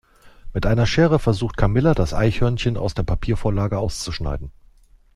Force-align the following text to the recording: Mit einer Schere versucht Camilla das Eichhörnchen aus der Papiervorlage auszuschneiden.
Mit 0.51 0.65
einer 0.65 0.87
Schere 0.87 1.19
versucht 1.19 1.57
Camilla 1.57 1.93
das 1.93 2.15
Eichhörnchen 2.15 2.75
aus 2.75 2.95
der 2.95 3.03
Papiervorlage 3.03 3.77
auszuschneiden. 3.77 4.51